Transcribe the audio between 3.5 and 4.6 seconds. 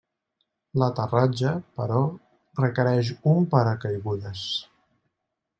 paracaigudes.